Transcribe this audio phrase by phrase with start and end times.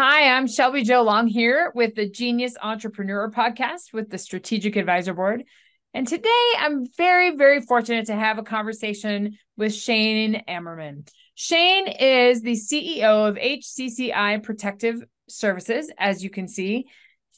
[0.00, 5.12] Hi, I'm Shelby Jo Long here with the Genius Entrepreneur podcast with the Strategic Advisor
[5.12, 5.42] Board.
[5.92, 11.10] And today I'm very, very fortunate to have a conversation with Shane Ammerman.
[11.34, 16.86] Shane is the CEO of HCCI Protective Services, as you can see.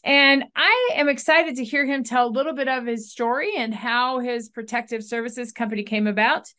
[0.04, 3.74] And I am excited to hear him tell a little bit of his story and
[3.74, 6.52] how his protective services company came about.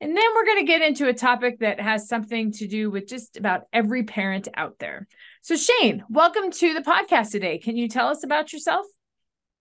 [0.00, 3.08] And then we're going to get into a topic that has something to do with
[3.08, 5.08] just about every parent out there.
[5.40, 7.58] So, Shane, welcome to the podcast today.
[7.58, 8.84] Can you tell us about yourself?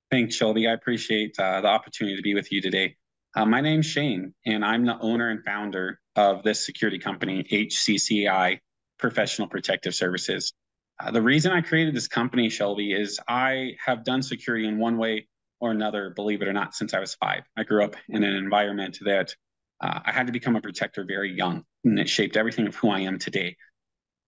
[0.09, 0.67] Thanks, Shelby.
[0.67, 2.95] I appreciate uh, the opportunity to be with you today.
[3.35, 8.59] Uh, my name's Shane, and I'm the owner and founder of this security company, HCCI
[8.97, 10.51] Professional Protective Services.
[10.99, 14.97] Uh, the reason I created this company, Shelby, is I have done security in one
[14.97, 15.27] way
[15.59, 17.43] or another, believe it or not, since I was five.
[17.55, 19.35] I grew up in an environment that
[19.79, 22.89] uh, I had to become a protector very young, and it shaped everything of who
[22.89, 23.55] I am today.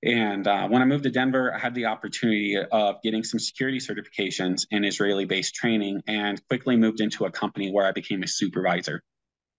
[0.04, 3.80] And uh, when I moved to Denver, I had the opportunity of getting some security
[3.80, 8.28] certifications in Israeli based training and quickly moved into a company where I became a
[8.28, 9.04] supervisor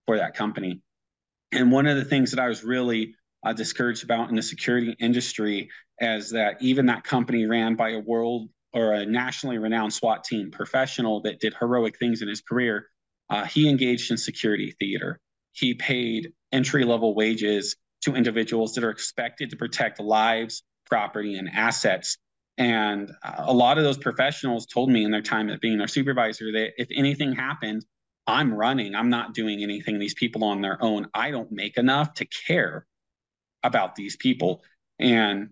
[0.06, 0.80] for that company.
[1.52, 4.94] And one of the things that I was really uh, discouraged about in the security
[4.98, 5.68] industry
[5.98, 10.50] is that even that company ran by a world or a nationally renowned SWAT team
[10.50, 12.86] professional that did heroic things in his career.
[13.28, 15.18] Uh, he engaged in security theater.
[15.52, 21.48] He paid entry level wages to individuals that are expected to protect lives, property, and
[21.52, 22.18] assets.
[22.58, 25.88] And uh, a lot of those professionals told me in their time as being their
[25.88, 27.84] supervisor that if anything happened,
[28.26, 29.98] I'm running, I'm not doing anything.
[29.98, 32.86] These people on their own, I don't make enough to care
[33.62, 34.62] about these people.
[34.98, 35.50] And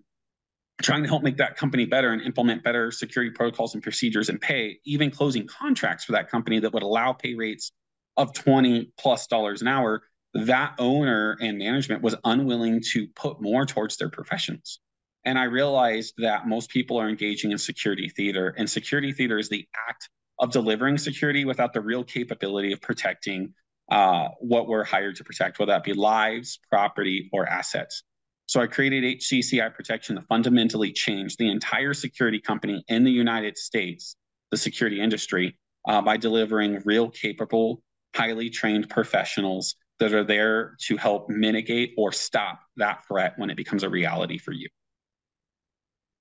[0.81, 4.39] trying to help make that company better and implement better security protocols and procedures and
[4.39, 7.71] pay, even closing contracts for that company that would allow pay rates
[8.17, 10.03] of 20 plus dollars an hour
[10.33, 14.79] that owner and management was unwilling to put more towards their professionals.
[15.25, 19.49] And I realized that most people are engaging in security theater, and security theater is
[19.49, 20.09] the act
[20.39, 23.53] of delivering security without the real capability of protecting
[23.91, 28.03] uh, what we're hired to protect, whether that be lives, property, or assets.
[28.45, 33.57] So I created HCCI Protection to fundamentally change the entire security company in the United
[33.57, 34.15] States,
[34.51, 35.57] the security industry,
[35.87, 37.83] uh, by delivering real capable,
[38.15, 43.57] highly trained professionals that are there to help mitigate or stop that threat when it
[43.57, 44.67] becomes a reality for you.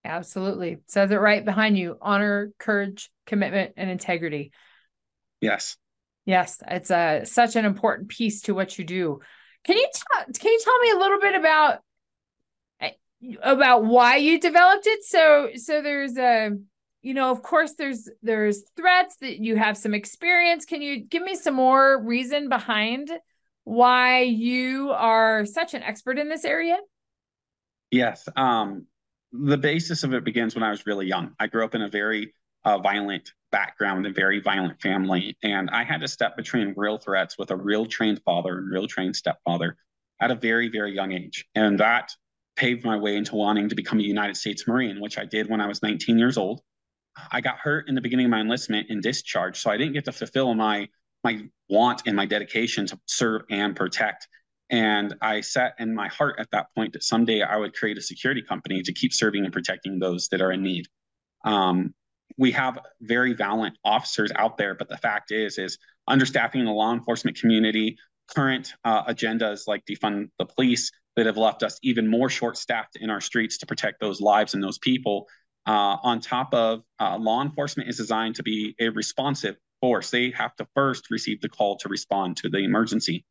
[0.04, 0.78] Absolutely.
[0.86, 4.52] Says it right behind you honor, courage, commitment, and integrity.
[5.40, 5.76] Yes.
[6.24, 6.62] Yes.
[6.66, 9.20] It's a, such an important piece to what you do.
[9.64, 11.80] Can you, t- can you tell me a little bit about
[12.80, 12.90] eh,
[13.42, 16.50] about why you developed it so so there's a
[17.02, 21.22] you know of course there's there's threats that you have some experience can you give
[21.22, 23.10] me some more reason behind
[23.68, 26.78] why you are such an expert in this area?
[27.90, 28.26] Yes.
[28.34, 28.86] Um,
[29.30, 31.34] the basis of it begins when I was really young.
[31.38, 32.32] I grew up in a very
[32.64, 35.36] uh, violent background and very violent family.
[35.42, 38.86] And I had to step between real threats with a real trained father and real
[38.86, 39.76] trained stepfather
[40.18, 41.44] at a very, very young age.
[41.54, 42.12] And that
[42.56, 45.60] paved my way into wanting to become a United States Marine, which I did when
[45.60, 46.62] I was 19 years old.
[47.30, 49.58] I got hurt in the beginning of my enlistment and discharged.
[49.58, 50.88] So I didn't get to fulfill my
[51.24, 54.28] my want and my dedication to serve and protect.
[54.70, 58.02] And I set in my heart at that point that someday I would create a
[58.02, 60.86] security company to keep serving and protecting those that are in need.
[61.44, 61.94] Um,
[62.36, 65.78] we have very valiant officers out there, but the fact is, is
[66.08, 67.96] understaffing the law enforcement community,
[68.28, 73.10] current uh, agendas like defund the police that have left us even more short-staffed in
[73.10, 75.26] our streets to protect those lives and those people.
[75.66, 80.10] Uh, on top of uh, law enforcement is designed to be a responsive force.
[80.10, 83.24] They have to first receive the call to respond to the emergency.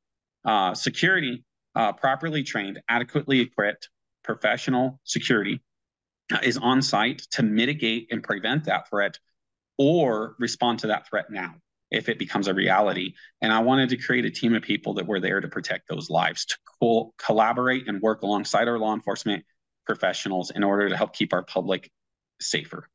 [0.45, 1.43] Uh, security,
[1.75, 3.89] uh, properly trained, adequately equipped,
[4.23, 5.61] professional security
[6.31, 9.19] uh, is on site to mitigate and prevent that threat
[9.77, 11.55] or respond to that threat now
[11.89, 13.13] if it becomes a reality.
[13.41, 16.09] And I wanted to create a team of people that were there to protect those
[16.09, 19.45] lives, to co- collaborate and work alongside our law enforcement
[19.85, 21.89] professionals in order to help keep our public
[22.41, 22.89] safer.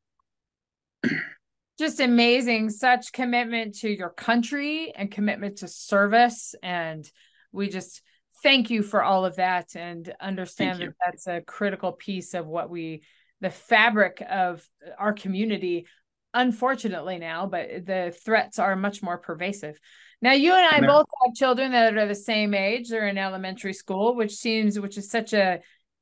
[1.79, 6.55] just amazing such commitment to your country and commitment to service.
[6.61, 7.09] And
[7.51, 8.01] we just
[8.43, 12.69] thank you for all of that and understand that that's a critical piece of what
[12.69, 13.01] we
[13.41, 14.65] the fabric of
[14.97, 15.85] our community
[16.33, 19.79] unfortunately now but the threats are much more pervasive.
[20.21, 22.89] Now you and i and both have children that are the same age.
[22.89, 25.59] They're in elementary school which seems which is such a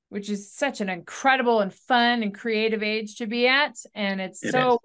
[0.10, 3.76] which is such an incredible and fun and creative age to be at.
[3.96, 4.78] And it's it so is.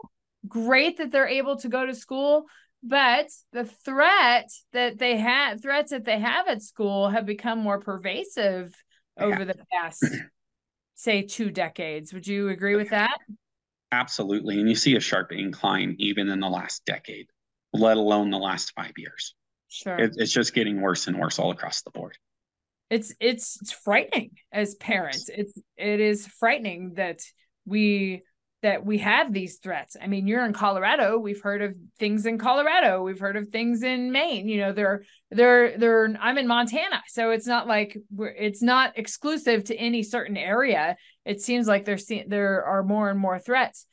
[0.49, 2.47] Great that they're able to go to school
[2.83, 7.81] but the threat that they have threats that they have at school have become more
[7.81, 8.75] pervasive
[9.19, 10.05] over the past
[10.97, 12.13] say two decades.
[12.13, 13.17] Would you agree with that?
[13.93, 14.59] Absolutely.
[14.59, 17.29] And you see a sharp incline even in the last decade
[17.73, 19.35] let alone the last five years.
[19.69, 19.99] Sure.
[19.99, 22.17] It, it's just getting worse and worse all across the board.
[22.89, 25.29] It's it's it's frightening as parents.
[25.29, 27.21] It's it is frightening that
[27.67, 28.23] we
[28.63, 29.97] that we have these threats.
[30.01, 31.19] I mean, you're in Colorado.
[31.19, 33.03] We've heard of things in Colorado.
[33.03, 34.49] We've heard of things in Maine.
[34.49, 36.17] You know, they're they're they're.
[36.21, 38.29] I'm in Montana, so it's not like we're.
[38.29, 40.97] It's not exclusive to any certain area.
[41.25, 43.87] It seems like there's there are more and more threats.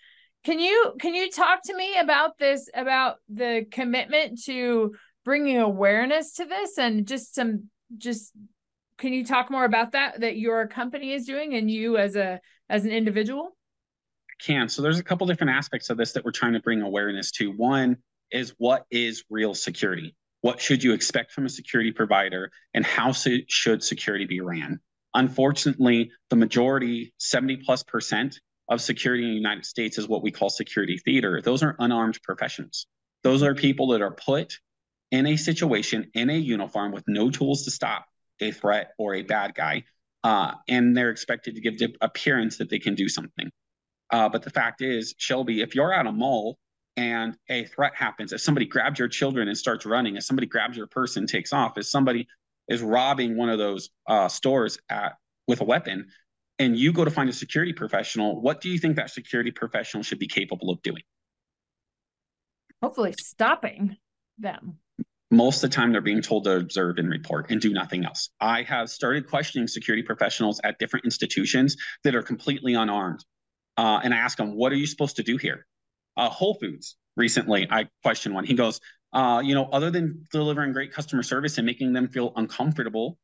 [0.43, 4.93] Can you can you talk to me about this about the commitment to
[5.25, 8.33] bringing awareness to this and just some just
[8.97, 12.39] can you talk more about that that your company is doing and you as a
[12.69, 13.55] as an individual?
[14.39, 14.69] Can.
[14.69, 17.51] So there's a couple different aspects of this that we're trying to bring awareness to.
[17.51, 17.97] One
[18.31, 20.15] is what is real security?
[20.41, 24.79] What should you expect from a security provider and how should security be ran?
[25.13, 30.31] Unfortunately, the majority, 70 plus percent of security in the United States is what we
[30.31, 31.41] call security theater.
[31.41, 32.87] Those are unarmed professionals.
[33.23, 34.59] Those are people that are put
[35.11, 38.05] in a situation in a uniform with no tools to stop
[38.41, 39.83] a threat or a bad guy.
[40.23, 43.51] Uh, and they're expected to give the appearance that they can do something.
[44.13, 46.59] Uh, but the fact is, Shelby, if you're at a mall
[46.95, 50.77] and a threat happens, if somebody grabs your children and starts running, if somebody grabs
[50.77, 52.27] your purse and takes off, if somebody
[52.69, 55.13] is robbing one of those uh, stores at
[55.47, 56.07] with a weapon,
[56.59, 60.03] and you go to find a security professional, what do you think that security professional
[60.03, 61.01] should be capable of doing?
[62.83, 63.97] Hopefully, stopping
[64.37, 64.77] them.
[65.31, 68.29] Most of the time, they're being told to observe and report and do nothing else.
[68.39, 73.25] I have started questioning security professionals at different institutions that are completely unarmed
[73.77, 75.65] uh, and I ask him, what are you supposed to do here?
[76.15, 78.45] Uh, Whole Foods recently, I questioned one.
[78.45, 78.79] He goes,
[79.13, 83.17] uh, you know, other than delivering great customer service and making them feel uncomfortable,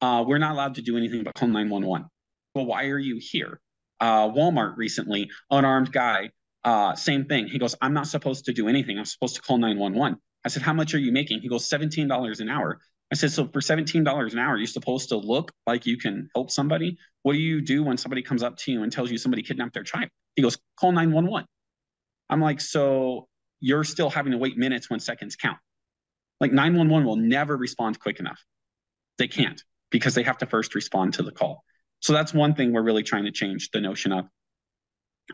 [0.00, 2.08] uh, we're not allowed to do anything but call 911.
[2.54, 3.60] Well, why are you here?
[4.00, 6.30] Uh, Walmart recently, unarmed guy,
[6.64, 7.46] uh, same thing.
[7.46, 8.98] He goes, I'm not supposed to do anything.
[8.98, 10.18] I'm supposed to call 911.
[10.44, 11.40] I said, how much are you making?
[11.40, 12.80] He goes, $17 an hour.
[13.12, 16.50] I said, so for $17 an hour, you're supposed to look like you can help
[16.50, 16.98] somebody.
[17.22, 19.74] What do you do when somebody comes up to you and tells you somebody kidnapped
[19.74, 20.08] their child?
[20.34, 21.46] He goes, call 911.
[22.28, 23.28] I'm like, so
[23.60, 25.58] you're still having to wait minutes when seconds count.
[26.40, 28.42] Like 911 will never respond quick enough.
[29.18, 31.64] They can't because they have to first respond to the call.
[32.00, 34.26] So that's one thing we're really trying to change the notion of.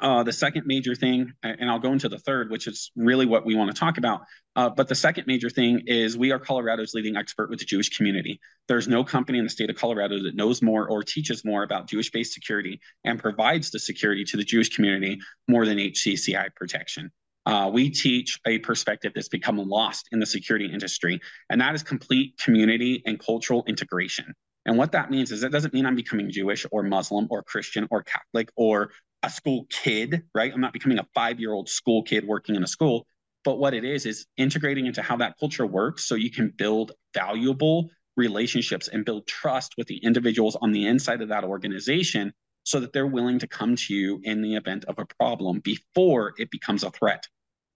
[0.00, 3.44] Uh, the second major thing, and I'll go into the third, which is really what
[3.44, 4.22] we want to talk about.
[4.56, 7.90] Uh, but the second major thing is we are Colorado's leading expert with the Jewish
[7.90, 8.40] community.
[8.68, 11.88] There's no company in the state of Colorado that knows more or teaches more about
[11.88, 17.10] Jewish based security and provides the security to the Jewish community more than HCCI protection.
[17.44, 21.82] Uh, we teach a perspective that's become lost in the security industry, and that is
[21.82, 24.32] complete community and cultural integration.
[24.64, 27.88] And what that means is that doesn't mean I'm becoming Jewish or Muslim or Christian
[27.90, 28.90] or Catholic or
[29.22, 30.52] a school kid, right?
[30.52, 33.06] I'm not becoming a five year old school kid working in a school.
[33.44, 36.92] But what it is, is integrating into how that culture works so you can build
[37.12, 42.32] valuable relationships and build trust with the individuals on the inside of that organization
[42.64, 46.34] so that they're willing to come to you in the event of a problem before
[46.38, 47.26] it becomes a threat.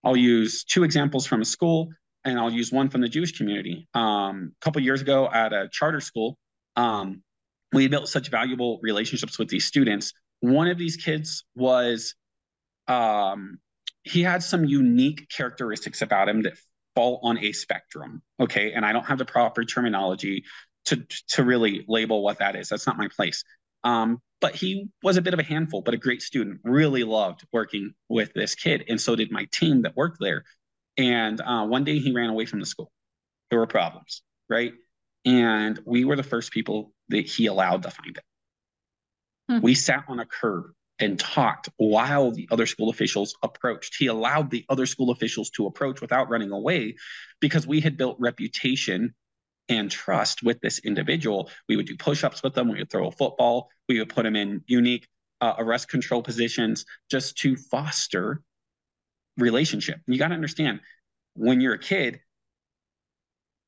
[0.05, 1.88] I'll use two examples from a school
[2.25, 3.88] and I'll use one from the Jewish community.
[3.95, 6.38] Um, a couple years ago at a charter school,
[6.76, 7.23] um,
[7.73, 12.14] we built such valuable relationships with these students one of these kids was
[12.88, 13.59] um,
[14.02, 16.55] he had some unique characteristics about him that
[16.95, 18.23] fall on a spectrum.
[18.40, 18.73] Okay.
[18.73, 20.45] And I don't have the proper terminology
[20.87, 22.69] to to really label what that is.
[22.69, 23.45] That's not my place.
[23.85, 26.61] Um, but he was a bit of a handful, but a great student.
[26.64, 30.45] Really loved working with this kid, and so did my team that worked there.
[30.97, 32.90] And uh, one day he ran away from the school.
[33.50, 34.73] There were problems, right?
[35.25, 38.25] And we were the first people that he allowed to find it.
[39.49, 39.61] Hmm.
[39.61, 43.97] We sat on a curb and talked while the other school officials approached.
[43.99, 46.97] He allowed the other school officials to approach without running away
[47.41, 49.15] because we had built reputation
[49.69, 51.50] and trust with this individual.
[51.69, 54.23] We would do push ups with them, we would throw a football, we would put
[54.23, 55.07] them in unique
[55.41, 58.43] uh, arrest control positions just to foster
[59.37, 60.00] relationship.
[60.07, 60.81] You got to understand
[61.35, 62.21] when you're a kid,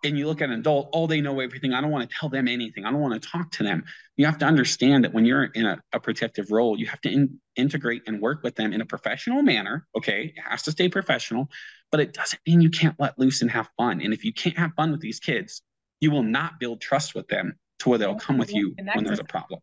[0.05, 1.73] and you look at an adult, oh, they know everything.
[1.73, 2.85] I don't want to tell them anything.
[2.85, 3.85] I don't want to talk to them.
[4.17, 7.11] You have to understand that when you're in a, a protective role, you have to
[7.11, 9.87] in, integrate and work with them in a professional manner.
[9.97, 10.33] Okay.
[10.37, 11.49] It has to stay professional,
[11.91, 14.01] but it doesn't mean you can't let loose and have fun.
[14.01, 15.63] And if you can't have fun with these kids,
[16.01, 19.19] you will not build trust with them to where they'll come with you when there's
[19.19, 19.61] a problem.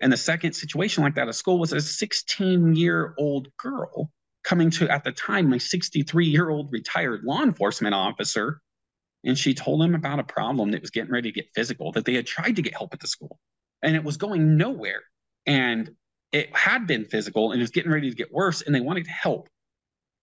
[0.00, 4.10] And the second situation like that at school was a 16 year old girl
[4.44, 8.60] coming to, at the time, my 63 year old retired law enforcement officer
[9.24, 12.04] and she told him about a problem that was getting ready to get physical, that
[12.04, 13.38] they had tried to get help at the school
[13.82, 15.02] and it was going nowhere.
[15.46, 15.90] And
[16.32, 19.06] it had been physical and it was getting ready to get worse and they wanted
[19.06, 19.48] help.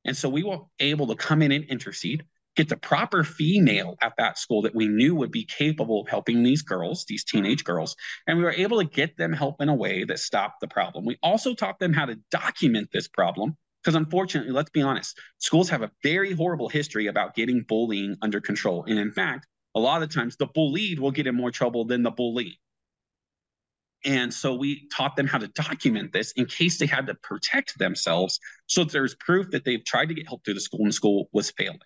[0.04, 4.14] And so we were able to come in and intercede, get the proper female at
[4.18, 7.96] that school that we knew would be capable of helping these girls, these teenage girls.
[8.28, 11.06] And we were able to get them help in a way that stopped the problem.
[11.06, 15.70] We also taught them how to document this problem because unfortunately, let's be honest, schools
[15.70, 18.84] have a very horrible history about getting bullying under control.
[18.88, 21.86] And in fact, a lot of the times the bullied will get in more trouble
[21.86, 22.60] than the bully.
[24.04, 27.78] And so we taught them how to document this in case they had to protect
[27.78, 28.40] themselves.
[28.68, 31.30] So there's proof that they've tried to get help through the school and the school
[31.34, 31.80] was failing.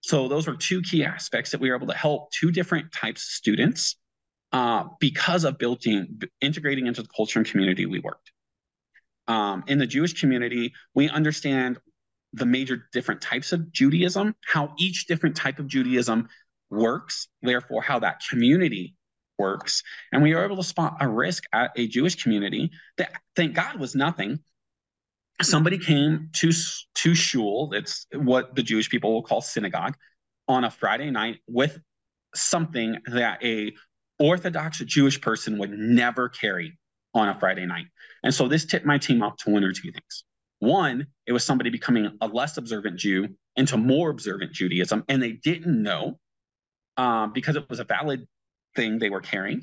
[0.00, 3.22] So those were two key aspects that we were able to help two different types
[3.22, 3.96] of students
[4.52, 8.30] uh, because of building, integrating into the culture and community we worked
[9.28, 11.78] um, in the Jewish community, we understand
[12.32, 16.28] the major different types of Judaism, how each different type of Judaism
[16.70, 18.94] works, therefore, how that community
[19.38, 19.82] works.
[20.12, 23.78] And we are able to spot a risk at a Jewish community that, thank God,
[23.78, 24.40] was nothing.
[25.42, 26.52] Somebody came to,
[26.96, 29.96] to shul, it's what the Jewish people will call synagogue,
[30.48, 31.78] on a Friday night with
[32.34, 33.72] something that a
[34.18, 36.78] Orthodox Jewish person would never carry
[37.16, 37.86] on a Friday night.
[38.22, 40.24] And so this tipped my team off to one or two things.
[40.58, 45.32] One, it was somebody becoming a less observant Jew into more observant Judaism, and they
[45.32, 46.18] didn't know
[46.96, 48.26] um, because it was a valid
[48.74, 49.62] thing they were carrying,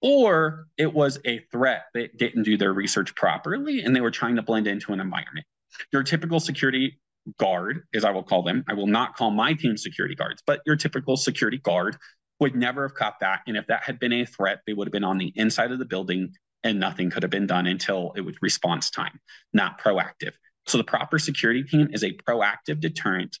[0.00, 4.36] or it was a threat that didn't do their research properly and they were trying
[4.36, 5.46] to blend into an environment.
[5.92, 6.98] Your typical security
[7.38, 10.60] guard, as I will call them, I will not call my team security guards, but
[10.66, 11.96] your typical security guard
[12.40, 13.40] would never have caught that.
[13.46, 15.78] And if that had been a threat, they would have been on the inside of
[15.78, 19.20] the building and nothing could have been done until it was response time,
[19.52, 20.32] not proactive.
[20.66, 23.38] So the proper security team is a proactive deterrent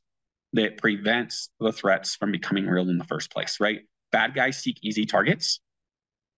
[0.54, 3.80] that prevents the threats from becoming real in the first place, right?
[4.12, 5.60] Bad guys seek easy targets.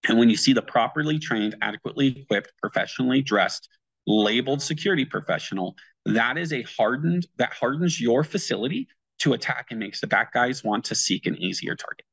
[0.09, 3.69] And when you see the properly trained, adequately equipped, professionally dressed,
[4.07, 5.77] labeled security professional,
[6.07, 8.89] that is a hardened, that hardens your facility
[9.19, 12.07] to attack and makes the bad guys want to seek an easier target.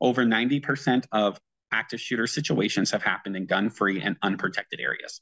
[0.00, 1.38] Over 90% of
[1.72, 5.20] active shooter situations have happened in gun free and unprotected areas.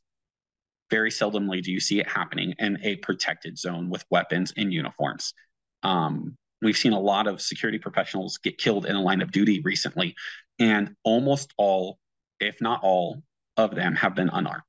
[0.91, 5.33] Very seldomly do you see it happening in a protected zone with weapons and uniforms.
[5.83, 9.61] Um, we've seen a lot of security professionals get killed in a line of duty
[9.61, 10.15] recently,
[10.59, 11.99] and almost all,
[12.41, 13.23] if not all,
[13.57, 14.63] of them have been unarmed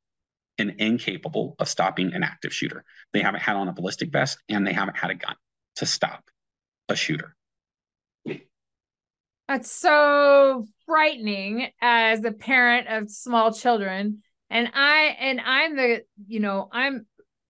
[0.58, 2.84] and incapable of stopping an active shooter.
[3.14, 5.36] They haven't had on a ballistic vest and they haven't had a gun
[5.78, 6.24] to stop
[6.88, 7.36] a shooter.
[9.48, 14.24] That's so frightening as a parent of small children.
[14.50, 17.06] And I and I'm the, you know, I'm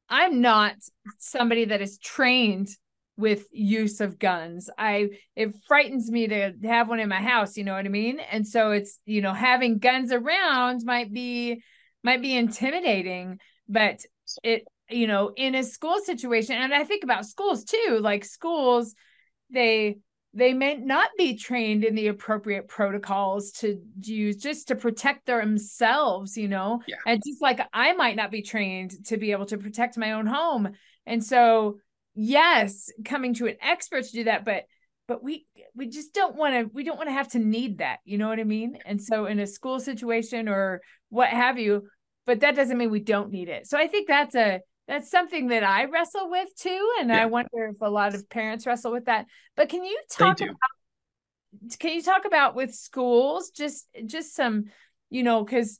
[0.10, 0.76] I'm not
[1.20, 2.70] somebody that is trained
[3.18, 4.70] with use of guns.
[4.78, 8.20] I it frightens me to have one in my house, you know what I mean?
[8.20, 11.64] And so it's, you know, having guns around might be
[12.04, 14.02] might be intimidating, but
[14.44, 18.94] it you know, in a school situation and I think about schools too, like schools
[19.50, 19.98] they
[20.36, 26.36] they may not be trained in the appropriate protocols to use just to protect themselves,
[26.36, 26.98] you know, yeah.
[27.08, 30.28] and just like I might not be trained to be able to protect my own
[30.28, 30.70] home.
[31.06, 31.78] And so,
[32.16, 34.66] yes, coming to an expert to do that, but
[35.08, 38.00] but we we just don't want to we don't want to have to need that
[38.06, 41.88] you know what i mean and so in a school situation or what have you
[42.26, 45.48] but that doesn't mean we don't need it so i think that's a that's something
[45.48, 46.94] that I wrestle with too.
[47.00, 47.24] And yeah.
[47.24, 49.26] I wonder if a lot of parents wrestle with that.
[49.56, 50.56] But can you talk about
[51.80, 54.66] can you talk about with schools just just some,
[55.10, 55.80] you know, because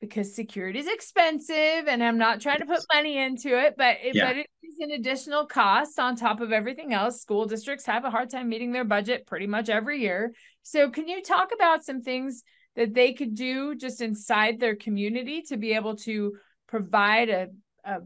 [0.00, 4.14] because security is expensive and I'm not trying to put money into it, but it,
[4.14, 4.26] yeah.
[4.26, 7.22] but it is an additional cost on top of everything else.
[7.22, 10.34] School districts have a hard time meeting their budget pretty much every year.
[10.62, 12.42] So can you talk about some things
[12.74, 16.36] that they could do just inside their community to be able to
[16.68, 17.48] provide a
[17.86, 18.00] a,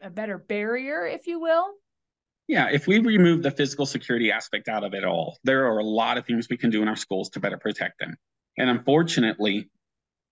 [0.00, 1.66] a better barrier, if you will?
[2.48, 5.84] Yeah, if we remove the physical security aspect out of it all, there are a
[5.84, 8.16] lot of things we can do in our schools to better protect them.
[8.56, 9.68] And unfortunately,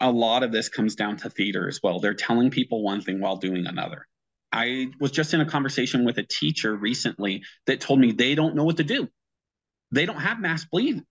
[0.00, 1.98] a lot of this comes down to theater as well.
[1.98, 4.06] They're telling people one thing while doing another.
[4.52, 8.54] I was just in a conversation with a teacher recently that told me they don't
[8.54, 9.08] know what to do.
[9.90, 11.02] They don't have mass bleed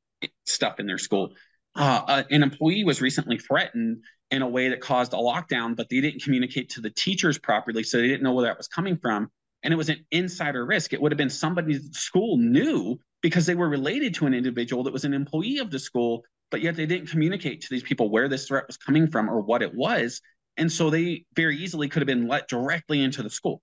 [0.45, 1.33] stuff in their school.
[1.75, 5.89] Uh, uh, an employee was recently threatened in a way that caused a lockdown, but
[5.89, 8.97] they didn't communicate to the teachers properly, so they didn't know where that was coming
[8.97, 9.29] from.
[9.61, 10.91] And it was an insider risk.
[10.91, 14.83] It would have been somebody the school knew because they were related to an individual
[14.85, 18.09] that was an employee of the school, but yet they didn't communicate to these people
[18.09, 20.19] where this threat was coming from or what it was.
[20.57, 23.61] And so they very easily could have been let directly into the school.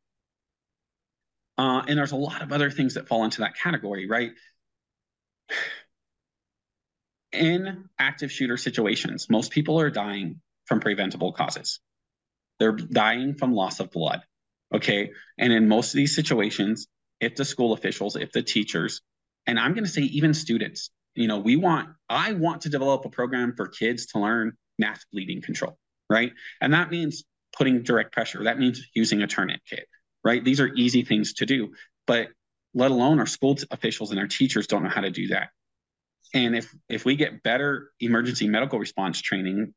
[1.59, 4.31] Uh, and there's a lot of other things that fall into that category, right?
[7.33, 11.81] In active shooter situations, most people are dying from preventable causes.
[12.61, 14.21] They're dying from loss of blood.
[14.73, 15.11] Okay.
[15.37, 16.87] And in most of these situations,
[17.19, 19.03] if the school officials, if the teachers,
[19.49, 23.05] and I'm going to say even students, you know, we want, I want to develop
[23.05, 25.77] a program for kids to learn mass bleeding control,
[26.09, 26.31] right?
[26.61, 27.25] And that means
[27.57, 28.45] putting direct pressure.
[28.45, 29.89] That means using a tourniquet,
[30.23, 30.45] right?
[30.45, 31.73] These are easy things to do,
[32.07, 32.29] but
[32.75, 35.49] let alone our school officials and our teachers don't know how to do that.
[36.33, 39.75] And if if we get better emergency medical response training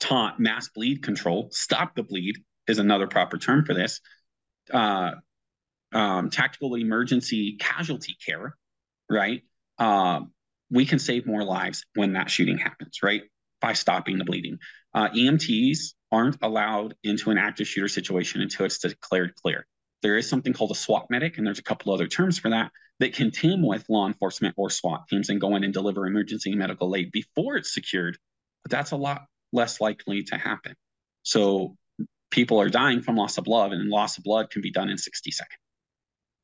[0.00, 2.36] taught mass bleed control, stop the bleed
[2.66, 4.00] is another proper term for this.
[4.72, 5.12] Uh,
[5.92, 8.54] um, tactical emergency casualty care,
[9.08, 9.42] right?
[9.78, 10.20] Uh,
[10.70, 13.22] we can save more lives when that shooting happens, right?
[13.60, 14.58] By stopping the bleeding.
[14.94, 19.66] Uh, EMTs aren't allowed into an active shooter situation until it's declared clear.
[20.02, 22.70] There is something called a SWAT medic, and there's a couple other terms for that,
[23.00, 26.54] that can team with law enforcement or SWAT teams and go in and deliver emergency
[26.54, 28.18] medical aid before it's secured.
[28.62, 30.74] But that's a lot less likely to happen.
[31.22, 31.76] So
[32.30, 34.98] people are dying from loss of blood, and loss of blood can be done in
[34.98, 35.58] 60 seconds.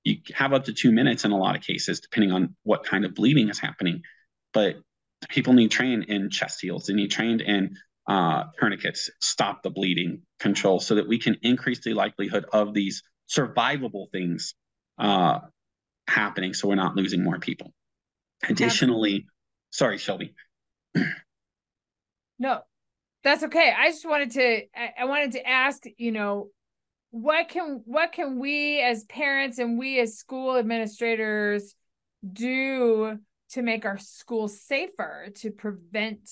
[0.04, 3.04] You have up to two minutes in a lot of cases, depending on what kind
[3.04, 4.02] of bleeding is happening.
[4.52, 4.76] But
[5.28, 10.22] people need trained in chest seals, they need trained in uh, tourniquets, stop the bleeding
[10.38, 14.54] control, so that we can increase the likelihood of these survivable things
[14.98, 15.40] uh,
[16.06, 17.72] happening, so we're not losing more people.
[18.48, 19.26] Additionally,
[19.70, 20.34] sorry, Shelby.
[22.38, 22.60] no,
[23.24, 23.72] that's okay.
[23.76, 26.50] I just wanted to I, wanted to ask, you know,
[27.10, 31.74] what can what can we as parents and we as school administrators
[32.30, 33.18] do
[33.50, 36.28] to make our schools safer to prevent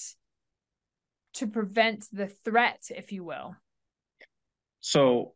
[1.34, 3.56] to prevent the threat if you will?
[4.80, 5.32] So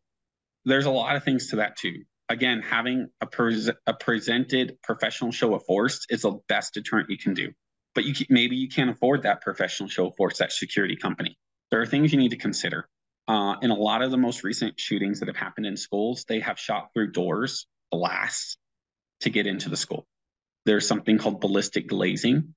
[0.63, 2.03] there's a lot of things to that too.
[2.29, 7.17] Again having a, pre- a presented professional show of force is the best deterrent you
[7.17, 7.51] can do.
[7.95, 11.35] But you maybe you can't afford that professional show of force that security company
[11.71, 12.87] there are things you need to consider.
[13.27, 16.39] Uh, in a lot of the most recent shootings that have happened in schools, they
[16.39, 18.55] have shot through doors, glass,
[19.21, 20.07] to get into the school.
[20.65, 22.55] There's something called ballistic glazing,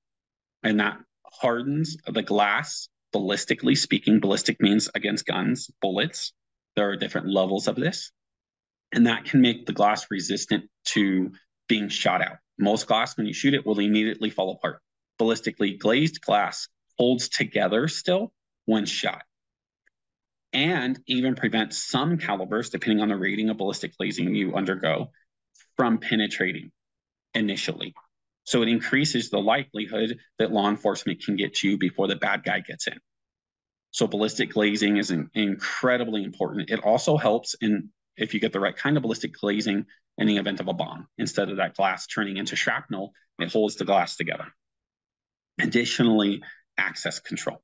[0.63, 4.19] and that hardens the glass ballistically speaking.
[4.19, 6.33] Ballistic means against guns, bullets.
[6.75, 8.11] There are different levels of this,
[8.93, 11.31] and that can make the glass resistant to
[11.67, 12.37] being shot out.
[12.57, 14.81] Most glass, when you shoot it, will immediately fall apart.
[15.19, 18.31] Ballistically glazed glass holds together still
[18.65, 19.23] one shot
[20.53, 25.11] and even prevent some calibers, depending on the rating of ballistic glazing you undergo,
[25.77, 26.71] from penetrating
[27.33, 27.93] initially.
[28.43, 32.43] So it increases the likelihood that law enforcement can get to you before the bad
[32.43, 32.99] guy gets in.
[33.91, 36.69] So ballistic glazing is in, incredibly important.
[36.69, 39.85] It also helps in if you get the right kind of ballistic glazing
[40.17, 41.07] in the event of a bomb.
[41.17, 44.47] Instead of that glass turning into shrapnel, it holds the glass together.
[45.59, 46.43] Additionally,
[46.77, 47.61] access control.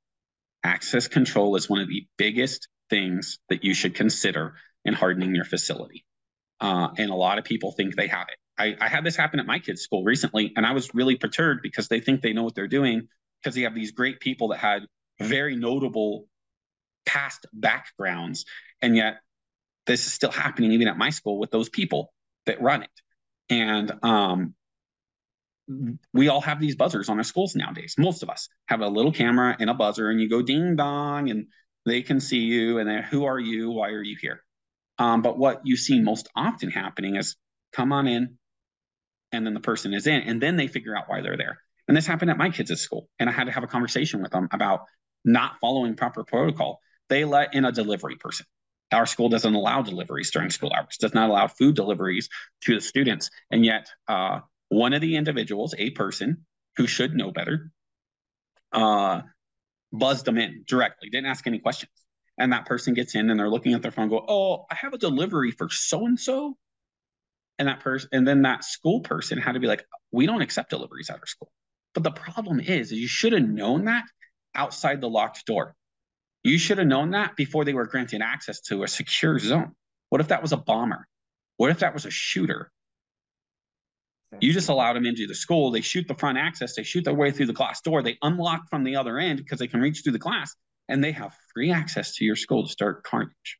[0.64, 5.44] Access control is one of the biggest things that you should consider in hardening your
[5.44, 6.04] facility.
[6.60, 8.38] Uh, and a lot of people think they have it.
[8.58, 11.62] I, I, had this happen at my kids' school recently, and I was really perturbed
[11.62, 13.06] because they think they know what they're doing
[13.40, 14.82] because they have these great people that had
[15.20, 16.26] very notable
[17.06, 18.44] past backgrounds.
[18.82, 19.18] And yet,
[19.86, 22.12] this is still happening even at my school with those people
[22.46, 22.90] that run it.
[23.48, 24.54] And um,
[26.12, 27.94] we all have these buzzers on our schools nowadays.
[27.98, 31.30] Most of us have a little camera and a buzzer, and you go ding dong,
[31.30, 31.46] and
[31.84, 32.78] they can see you.
[32.78, 33.70] And then, who are you?
[33.70, 34.42] Why are you here?
[34.98, 37.36] Um, but what you see most often happening is
[37.72, 38.38] come on in,
[39.32, 41.58] and then the person is in, and then they figure out why they're there.
[41.86, 44.32] And this happened at my kids school, and I had to have a conversation with
[44.32, 44.84] them about
[45.24, 46.80] not following proper protocol.
[47.08, 48.46] They let in a delivery person.
[48.92, 52.28] Our school doesn't allow deliveries during school hours, does not allow food deliveries
[52.62, 57.30] to the students, and yet uh, one of the individuals, a person who should know
[57.30, 57.72] better,
[58.72, 59.22] uh,
[59.92, 61.92] buzzed them in directly, didn't ask any questions.
[62.38, 64.94] And that person gets in and they're looking at their phone, go, Oh, I have
[64.94, 66.56] a delivery for so and so.
[67.58, 70.70] And that person, and then that school person had to be like, We don't accept
[70.70, 71.50] deliveries at our school.
[71.94, 74.04] But the problem is, is you should have known that
[74.54, 75.74] outside the locked door.
[76.44, 79.74] You should have known that before they were granted access to a secure zone.
[80.10, 81.08] What if that was a bomber?
[81.56, 82.70] What if that was a shooter?
[84.40, 85.70] You just allow them into the school.
[85.70, 86.76] They shoot the front access.
[86.76, 88.02] They shoot their way through the glass door.
[88.02, 90.54] They unlock from the other end because they can reach through the glass,
[90.88, 93.58] and they have free access to your school to start carnage.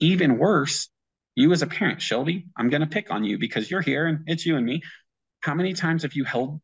[0.00, 0.88] Even worse,
[1.36, 4.24] you as a parent, Shelby, I'm going to pick on you because you're here and
[4.26, 4.82] it's you and me.
[5.40, 6.60] How many times have you held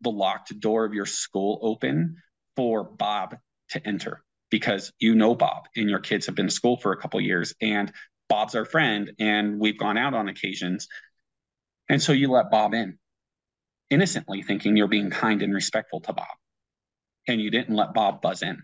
[0.00, 2.16] the locked door of your school open
[2.56, 3.36] for Bob
[3.70, 4.24] to enter?
[4.50, 7.54] Because you know Bob and your kids have been to school for a couple years
[7.60, 7.92] and
[8.28, 10.88] Bob's our friend and we've gone out on occasions.
[11.88, 12.98] And so you let Bob in
[13.90, 16.26] innocently thinking you're being kind and respectful to Bob.
[17.28, 18.62] And you didn't let Bob buzz in.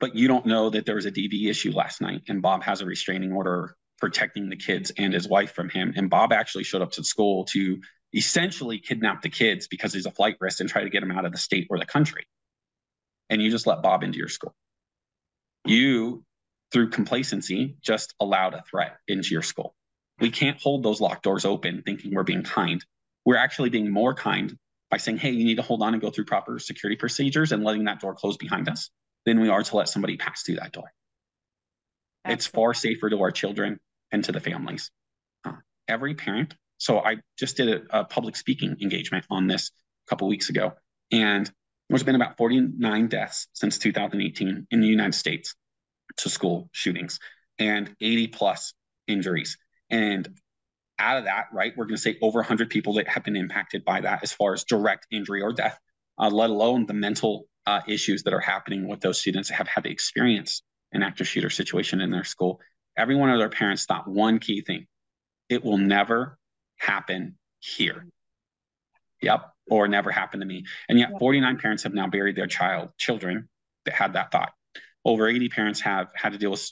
[0.00, 2.80] But you don't know that there was a DV issue last night and Bob has
[2.80, 5.92] a restraining order protecting the kids and his wife from him.
[5.96, 7.80] And Bob actually showed up to school to
[8.14, 11.24] essentially kidnap the kids because he's a flight risk and try to get them out
[11.24, 12.26] of the state or the country.
[13.28, 14.54] And you just let Bob into your school.
[15.64, 16.24] You,
[16.72, 19.74] through complacency, just allowed a threat into your school.
[20.20, 22.84] We can't hold those locked doors open thinking we're being kind.
[23.24, 24.56] We're actually being more kind
[24.90, 27.62] by saying, hey, you need to hold on and go through proper security procedures and
[27.62, 28.90] letting that door close behind us
[29.26, 30.90] than we are to let somebody pass through that door.
[32.24, 32.34] Absolutely.
[32.34, 33.78] It's far safer to our children
[34.10, 34.90] and to the families.
[35.44, 35.52] Uh,
[35.86, 36.54] every parent.
[36.78, 39.70] So I just did a, a public speaking engagement on this
[40.06, 40.74] a couple weeks ago,
[41.10, 41.50] and
[41.88, 45.54] there's been about 49 deaths since 2018 in the United States
[46.18, 47.18] to school shootings
[47.58, 48.74] and 80 plus
[49.06, 49.58] injuries.
[49.90, 50.28] And
[50.98, 53.84] out of that, right, we're going to say over 100 people that have been impacted
[53.84, 55.78] by that as far as direct injury or death,
[56.18, 59.68] uh, let alone the mental uh, issues that are happening with those students that have
[59.68, 62.60] had to experience an active shooter situation in their school
[62.96, 64.86] every one of their parents thought one key thing
[65.48, 66.38] it will never
[66.76, 68.06] happen here.
[69.22, 69.50] Yep.
[69.70, 70.64] Or never happen to me.
[70.88, 73.48] And yet 49 parents have now buried their child, children
[73.84, 74.52] that had that thought.
[75.04, 76.70] Over 80 parents have had to deal with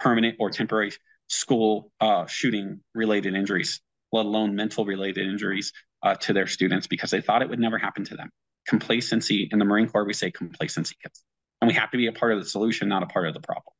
[0.00, 0.92] permanent or temporary
[1.32, 3.80] school uh, shooting related injuries,
[4.12, 7.78] let alone mental related injuries uh, to their students because they thought it would never
[7.78, 8.30] happen to them.
[8.68, 11.24] Complacency in the Marine Corps, we say complacency kits.
[11.60, 13.40] And we have to be a part of the solution, not a part of the
[13.40, 13.72] problem.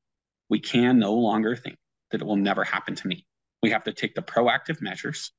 [0.48, 1.76] We can no longer think
[2.10, 3.26] that it will never happen to me.
[3.62, 5.32] We have to take the proactive measures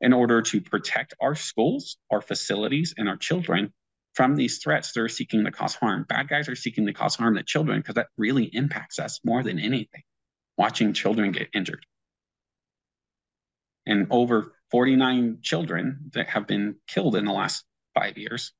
[0.00, 3.72] in order to protect our schools, our facilities, and our children
[4.14, 6.04] from these threats that are seeking to cause harm.
[6.08, 9.42] Bad guys are seeking to cause harm to children because that really impacts us more
[9.42, 10.02] than anything,
[10.56, 11.84] watching children get injured.
[13.86, 17.64] And over 49 children that have been killed in the last
[17.94, 18.52] five years.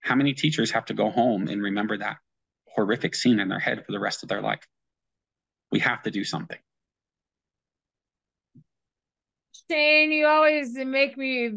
[0.00, 2.16] How many teachers have to go home and remember that
[2.66, 4.66] horrific scene in their head for the rest of their life?
[5.70, 6.58] We have to do something.
[9.70, 11.52] Shane, you always make me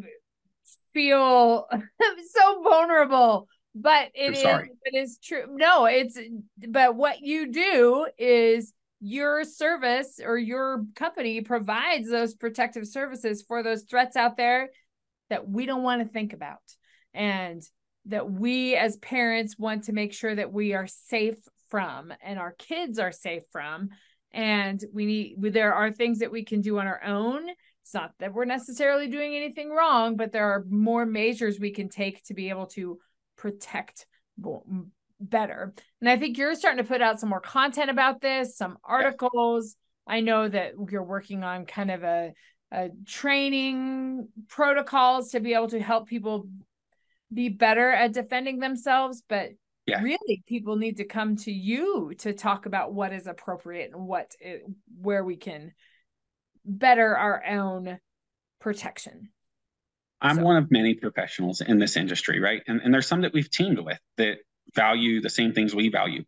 [0.93, 1.67] feel
[2.33, 3.47] so vulnerable.
[3.73, 5.47] But it is it is true.
[5.49, 6.17] No, it's
[6.69, 13.63] but what you do is your service or your company provides those protective services for
[13.63, 14.69] those threats out there
[15.29, 16.59] that we don't want to think about.
[17.13, 17.63] And
[18.07, 21.37] that we as parents want to make sure that we are safe
[21.69, 23.89] from and our kids are safe from
[24.31, 27.49] and we need there are things that we can do on our own
[27.81, 31.89] it's not that we're necessarily doing anything wrong but there are more measures we can
[31.89, 32.99] take to be able to
[33.37, 34.05] protect
[35.29, 38.77] better and i think you're starting to put out some more content about this some
[38.83, 39.75] articles
[40.07, 42.33] i know that you're working on kind of a,
[42.71, 46.47] a training protocols to be able to help people
[47.33, 49.49] be better at defending themselves but
[49.87, 50.01] yeah.
[50.01, 54.31] really people need to come to you to talk about what is appropriate and what
[54.39, 54.63] it,
[54.99, 55.73] where we can
[56.63, 57.99] better our own
[58.59, 59.29] protection
[60.21, 60.43] i'm so.
[60.43, 63.79] one of many professionals in this industry right and, and there's some that we've teamed
[63.79, 64.37] with that
[64.75, 66.23] value the same things we value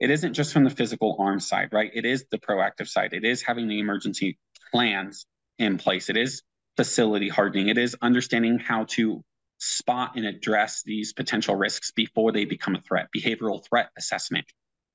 [0.00, 3.24] it isn't just from the physical arm side right it is the proactive side it
[3.24, 4.38] is having the emergency
[4.70, 5.26] plans
[5.58, 6.42] in place it is
[6.76, 9.22] facility hardening it is understanding how to
[9.58, 13.08] spot and address these potential risks before they become a threat.
[13.16, 14.46] Behavioral threat assessment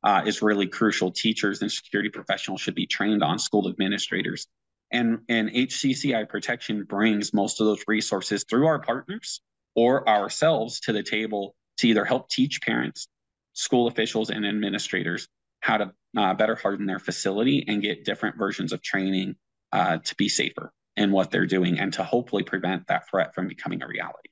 [0.04, 1.12] uh, is really crucial.
[1.12, 4.48] Teachers and security professionals should be trained on school administrators.
[4.92, 9.42] And, and HCCI protection brings most of those resources through our partners
[9.76, 13.08] or ourselves to the table to either help teach parents,
[13.54, 15.28] school officials, and administrators
[15.62, 19.36] how to uh, better harden their facility and get different versions of training
[19.72, 23.48] uh, to be safer in what they're doing and to hopefully prevent that threat from
[23.48, 24.30] becoming a reality.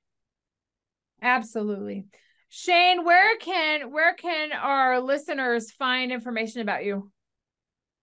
[1.21, 2.05] Absolutely.
[2.49, 7.11] Shane, where can where can our listeners find information about you?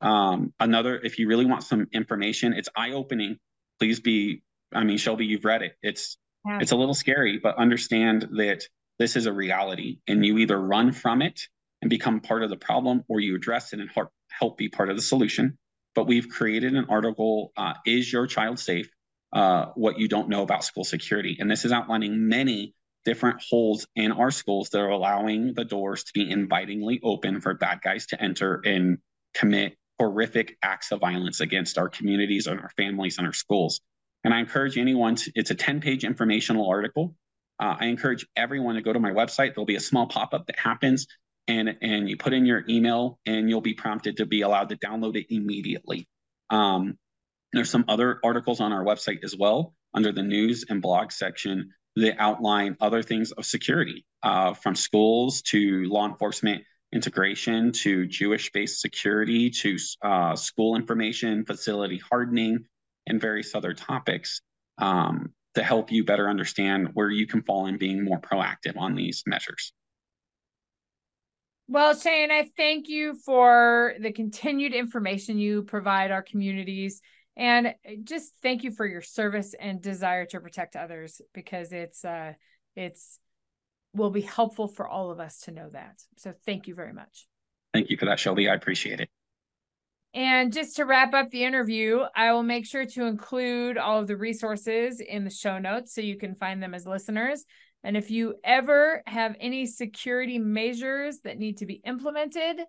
[0.00, 3.38] Um, another, if you really want some information, it's eye opening.
[3.78, 5.76] Please be, I mean, Shelby, you've read it.
[5.82, 6.58] It's Yeah.
[6.60, 8.64] It's a little scary, but understand that
[8.98, 11.40] this is a reality and you either run from it
[11.80, 14.88] and become part of the problem or you address it and help help be part
[14.90, 15.58] of the solution.
[15.94, 18.88] But we've created an article, uh, Is Your Child Safe?
[19.32, 21.36] Uh, what you don't know about school security.
[21.40, 22.74] And this is outlining many
[23.04, 27.54] different holes in our schools that are allowing the doors to be invitingly open for
[27.54, 28.98] bad guys to enter and
[29.34, 33.80] commit horrific acts of violence against our communities and our families and our schools.
[34.24, 37.14] And I encourage anyone to, it's a 10 page informational article.
[37.60, 39.54] Uh, I encourage everyone to go to my website.
[39.54, 41.06] There'll be a small pop up that happens,
[41.46, 44.76] and, and you put in your email, and you'll be prompted to be allowed to
[44.76, 46.08] download it immediately.
[46.50, 46.98] Um,
[47.52, 51.70] there's some other articles on our website as well under the news and blog section
[51.94, 58.50] that outline other things of security, uh, from schools to law enforcement integration to Jewish
[58.52, 62.64] based security to uh, school information, facility hardening,
[63.06, 64.40] and various other topics
[64.78, 68.94] um, to help you better understand where you can fall in being more proactive on
[68.94, 69.72] these measures.
[71.68, 77.00] Well, Shane, I thank you for the continued information you provide our communities.
[77.36, 77.74] And
[78.04, 82.34] just thank you for your service and desire to protect others because it's uh
[82.76, 83.18] it's
[83.94, 86.00] will be helpful for all of us to know that.
[86.16, 87.26] So thank you very much.
[87.72, 88.48] Thank you for that, Shelby.
[88.48, 89.08] I appreciate it.
[90.14, 94.06] And just to wrap up the interview, I will make sure to include all of
[94.06, 97.44] the resources in the show notes so you can find them as listeners.
[97.82, 102.60] And if you ever have any security measures that need to be implemented,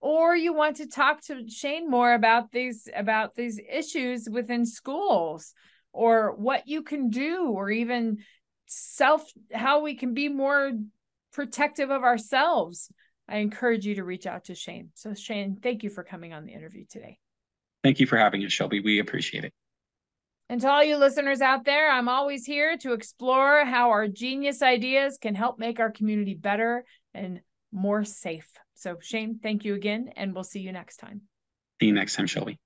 [0.00, 5.54] or you want to talk to Shane more about these about these issues within schools
[5.92, 8.18] or what you can do or even
[8.66, 10.72] self how we can be more
[11.32, 12.90] protective of ourselves
[13.28, 14.90] I encourage you to reach out to Shane.
[14.94, 17.18] So, Shane, thank you for coming on the interview today.
[17.82, 18.80] Thank you for having us, Shelby.
[18.80, 19.52] We appreciate it.
[20.50, 24.60] And to all you listeners out there, I'm always here to explore how our genius
[24.60, 27.40] ideas can help make our community better and
[27.72, 28.50] more safe.
[28.74, 31.22] So, Shane, thank you again, and we'll see you next time.
[31.80, 32.58] See you next time, Shelby.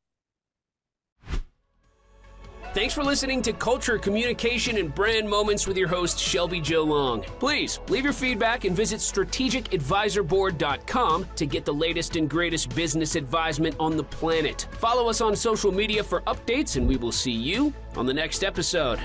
[2.79, 7.23] Thanks for listening to Culture, Communication, and Brand Moments with your host, Shelby Jo Long.
[7.41, 13.75] Please leave your feedback and visit strategicadvisorboard.com to get the latest and greatest business advisement
[13.81, 14.69] on the planet.
[14.79, 18.45] Follow us on social media for updates, and we will see you on the next
[18.45, 19.01] episode.